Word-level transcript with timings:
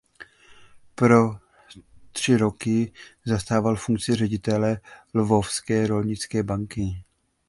Po 0.95 1.37
tři 2.11 2.37
roky 2.37 2.91
zastával 3.25 3.75
funkci 3.75 4.15
ředitele 4.15 4.79
lvovské 5.13 5.87
rolnické 5.87 6.43
banky. 6.43 7.03